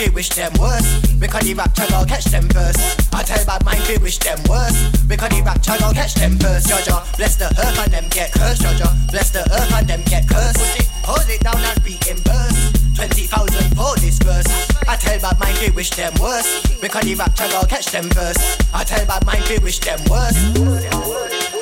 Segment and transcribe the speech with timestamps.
[0.00, 0.88] They wish them worse.
[1.20, 2.80] Because the rap child catch them first.
[3.14, 4.88] I tell bad mind they wish them worse.
[5.06, 6.68] Because the rap child catch them first.
[6.68, 8.62] Jaja, bless the earth and them get cursed.
[8.62, 10.60] Jaja, bless the earth and them get cursed.
[11.04, 12.96] Hold it down and beat in burst.
[12.96, 14.48] 20,000 for this verse.
[14.88, 16.48] I tell bad mind they wish them worse.
[16.80, 18.40] Because the rap child catch them first.
[18.72, 21.59] I tell bad mind they wish them worse.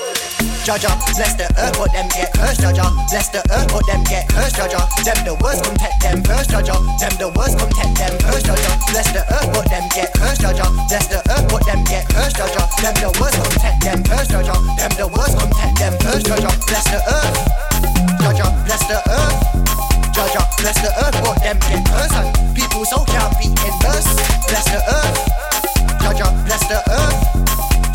[0.69, 2.93] Jaja, bless the earth, but them get cursed, Jaja.
[3.09, 4.85] Bless the earth, but them get cursed, Jaja.
[5.00, 6.76] Them the worst, come take them first, Jaja.
[7.00, 8.76] Them the worst, come take them first, Jaja.
[8.93, 10.69] Bless the earth, but them get cursed, Jaja.
[10.93, 12.69] Bless the earth, but them get cursed, Jaja.
[12.85, 14.55] Them the worst, come take them first, Jaja.
[14.76, 16.53] Them the worst, come take them first, Jaja.
[16.69, 17.37] Bless the earth,
[18.20, 18.47] Jaja.
[18.69, 19.41] Bless the earth,
[20.12, 20.43] Jaja.
[20.61, 22.29] Bless the earth, but them get cursed.
[22.53, 24.05] People so can't be in verse.
[24.53, 25.17] Bless the earth,
[26.05, 26.29] Jaja.
[26.44, 27.17] Bless the earth.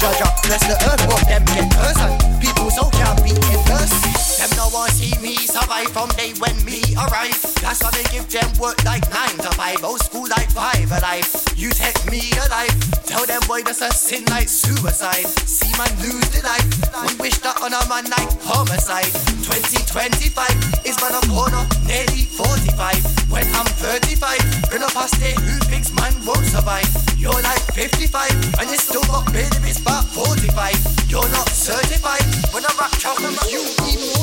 [0.01, 2.32] Jaja, bless the earth, but them get cursed.
[2.69, 4.22] So can't be in.
[4.39, 7.37] Them no one see me survive from day when me arrive.
[7.61, 11.27] That's why they give them work like nine to five, old school like five alive.
[11.55, 12.73] You take me alive.
[13.05, 15.27] Tell them boy that's a sin like suicide.
[15.45, 16.65] See man lose the life.
[17.05, 19.11] We wish that on a man like homicide.
[19.45, 23.29] 2025 is man a corner, nearly 45.
[23.29, 26.89] When I'm 35, gonna pass day who thinks man won't survive.
[27.17, 31.09] You're like 55 and you still got it's about 45.
[31.09, 32.25] You're not certified.
[32.53, 34.22] When I talk about you be mortified.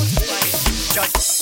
[0.93, 1.40] Judge.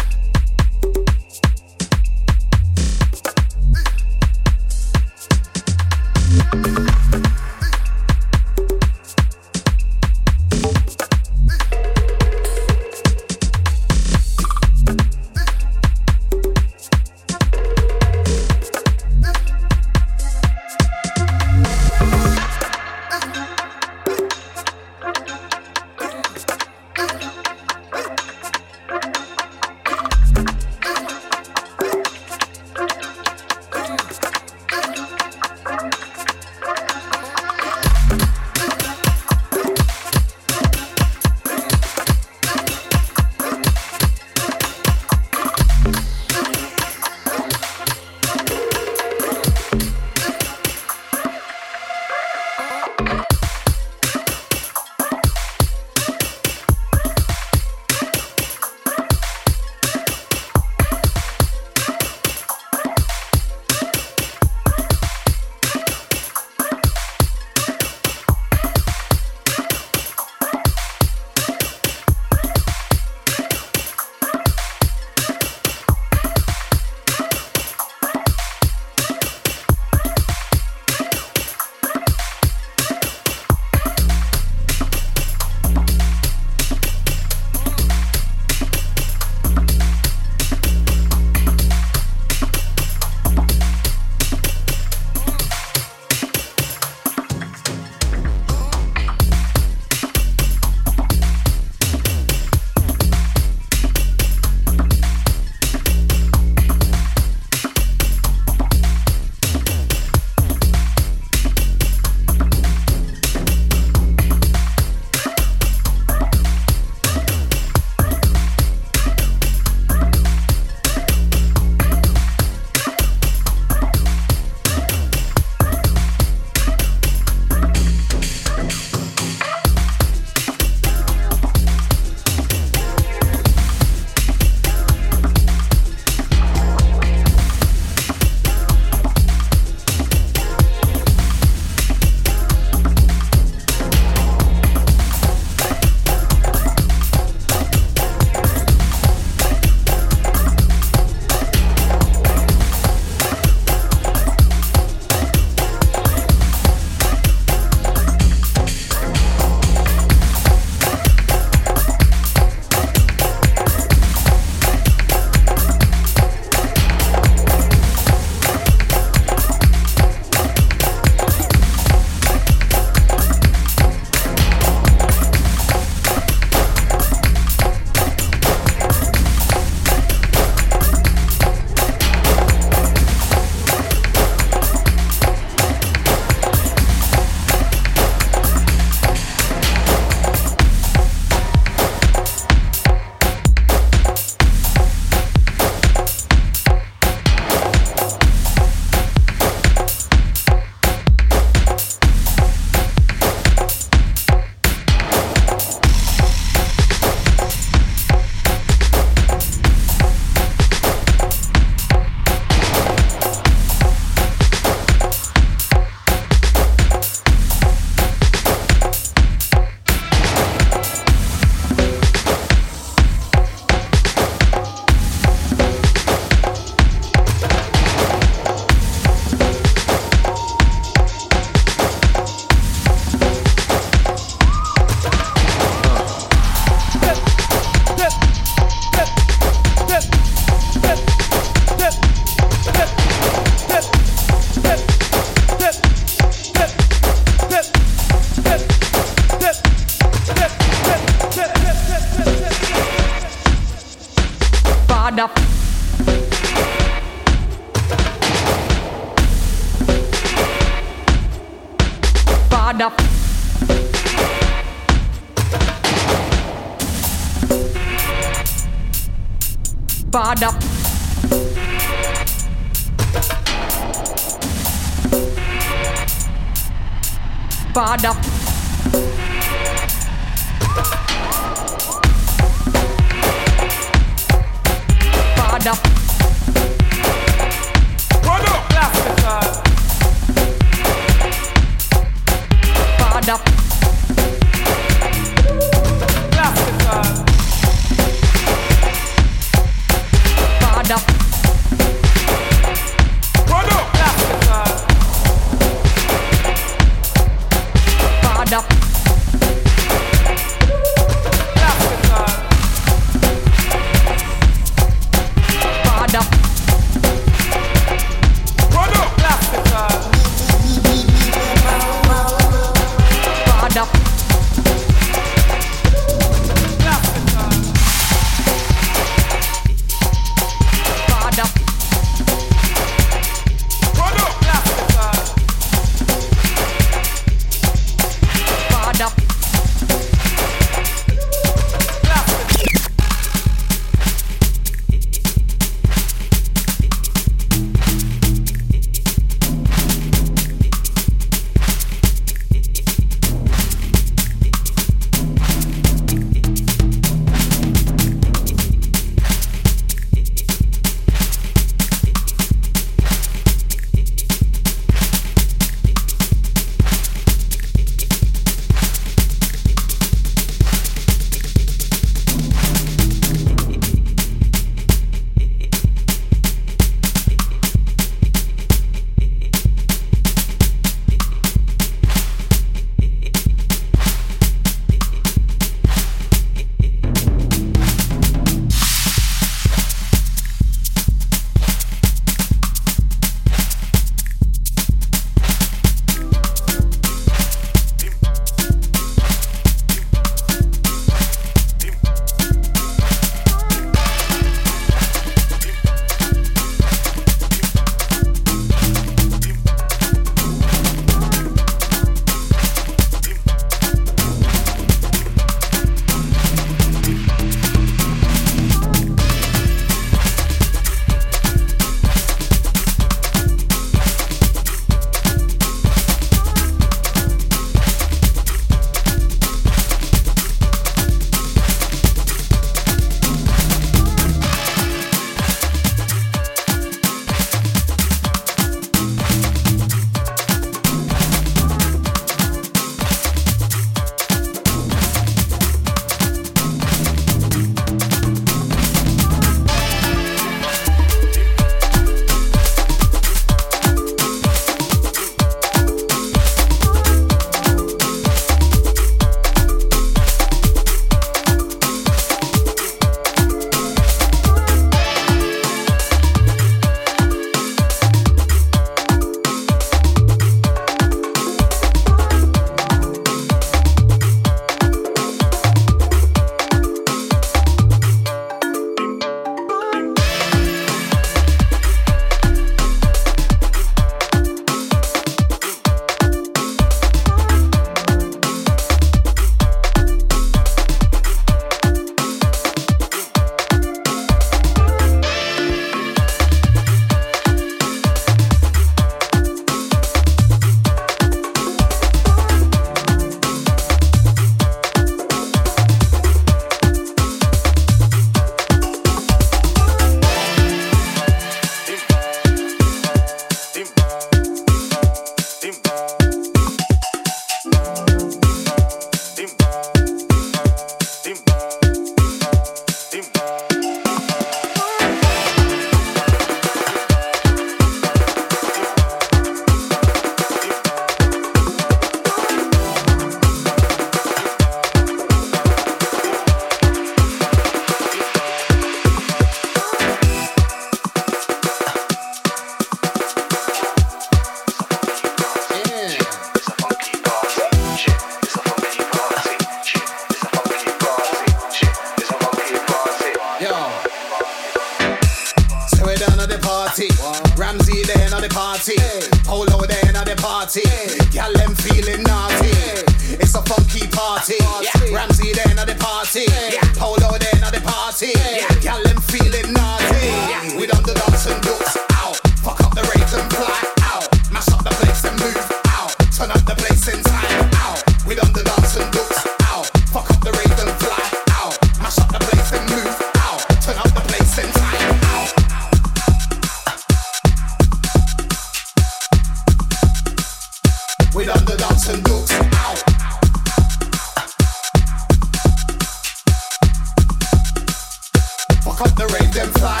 [598.96, 600.00] cut the rain them fly.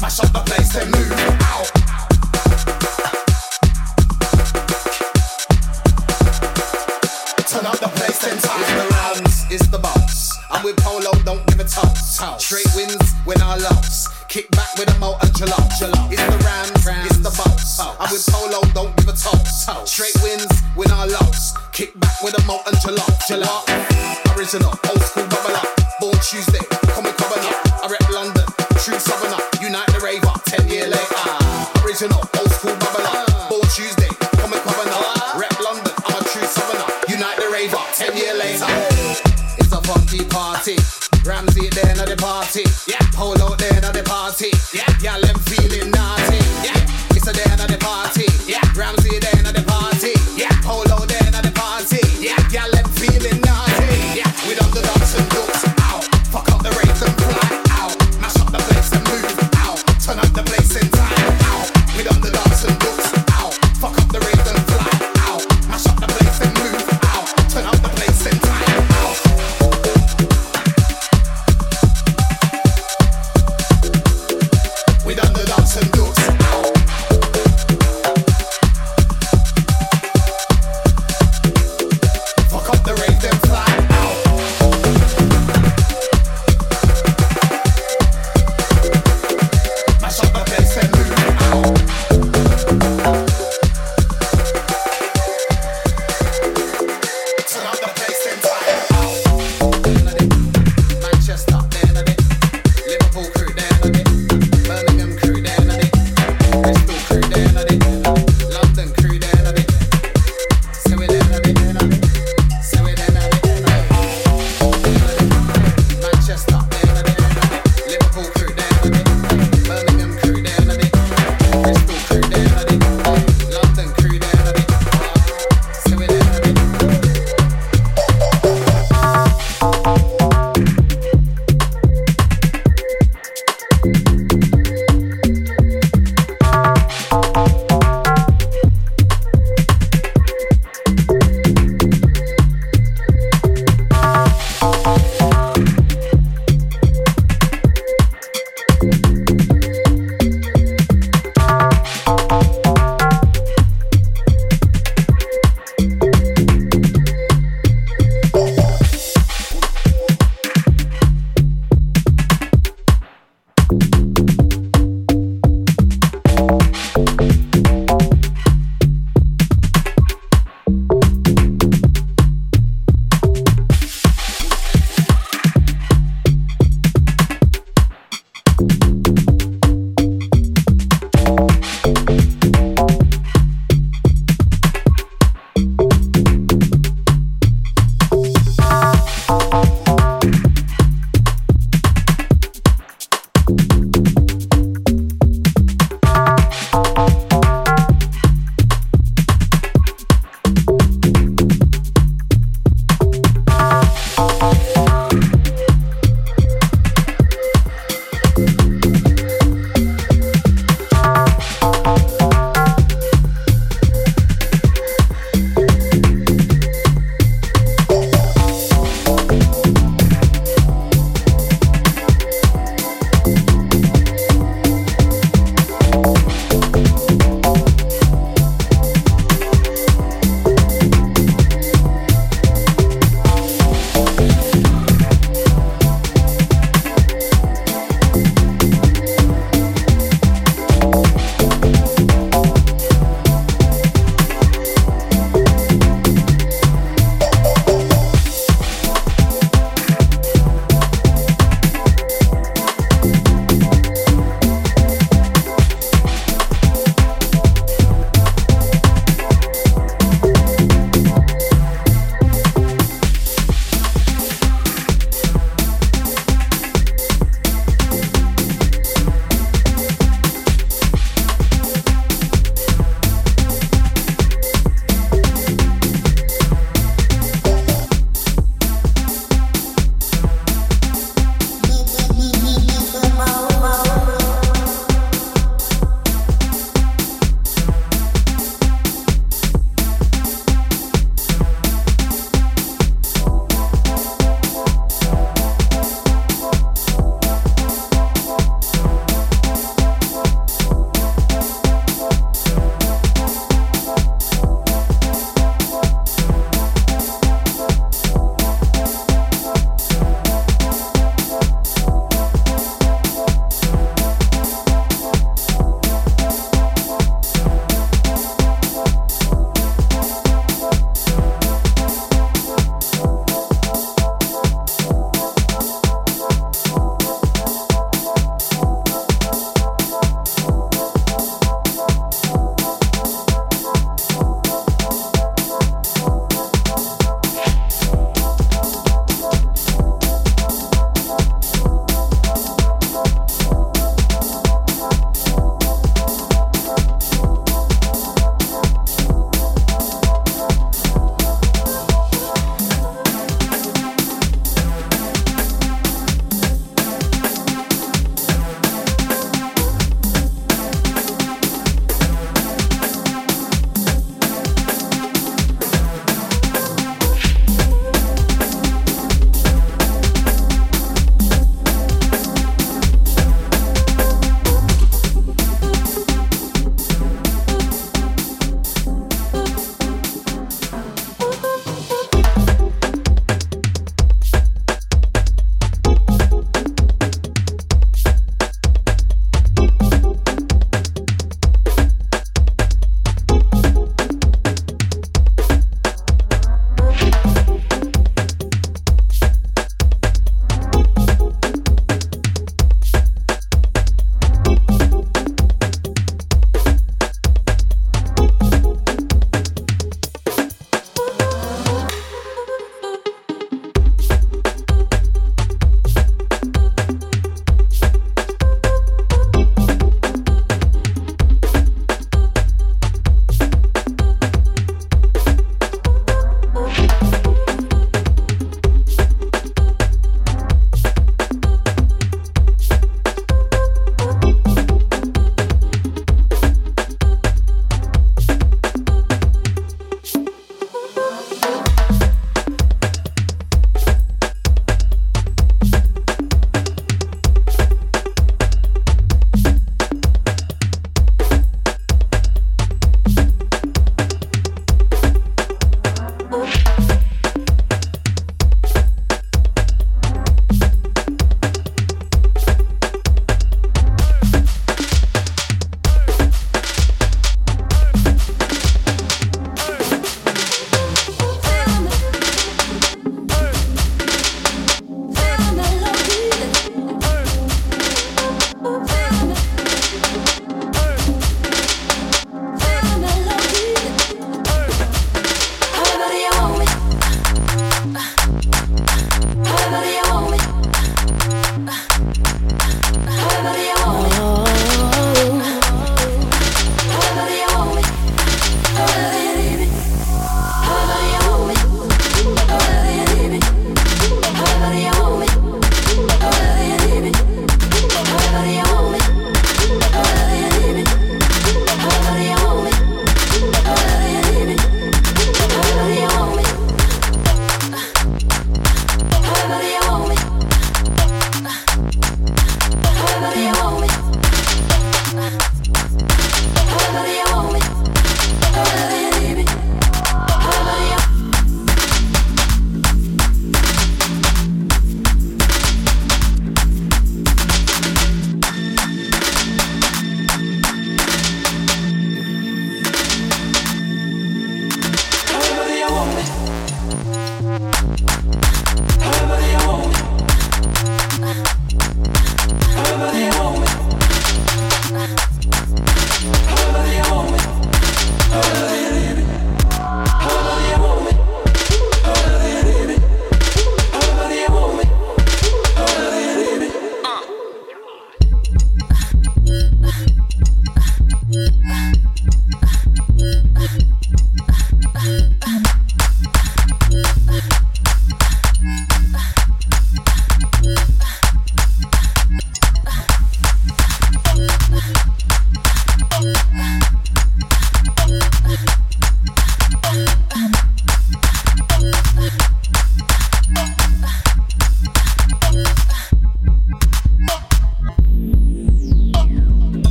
[0.00, 1.10] Mash up the place, move.
[7.46, 8.30] Turn up the place, the
[9.50, 9.84] it's the.
[10.50, 12.18] I'm with Polo, don't give a toss.
[12.42, 14.08] Straight wins when I lost.
[14.28, 15.90] Kick back with a moat and gelato.
[16.10, 17.80] It's the Rams, it's the boss.
[18.00, 19.66] I'm with Polo, don't give a toss.
[19.90, 20.43] Straight wins.
[24.54, 24.83] listen up.